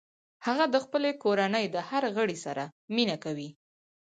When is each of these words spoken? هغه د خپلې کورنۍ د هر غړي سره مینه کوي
هغه 0.45 0.65
د 0.73 0.75
خپلې 0.85 1.11
کورنۍ 1.23 1.65
د 1.69 1.77
هر 1.89 2.03
غړي 2.15 2.37
سره 2.45 2.63
مینه 2.95 3.17
کوي 3.23 3.49